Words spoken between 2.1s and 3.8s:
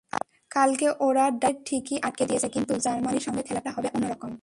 দিয়েছে, কিন্তু জার্মানির সঙ্গে খেলাটা